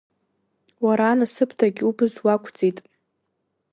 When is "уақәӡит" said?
2.25-2.77